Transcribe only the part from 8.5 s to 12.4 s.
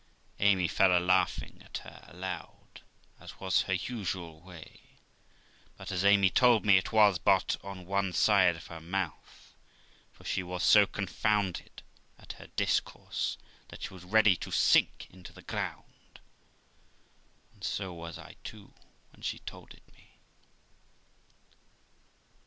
of her mouth, for she was so confounded at